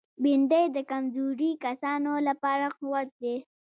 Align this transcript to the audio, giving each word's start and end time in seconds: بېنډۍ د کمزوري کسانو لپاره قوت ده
بېنډۍ 0.21 0.65
د 0.75 0.77
کمزوري 0.91 1.51
کسانو 1.65 2.13
لپاره 2.27 2.65
قوت 2.77 3.07
ده 3.21 3.35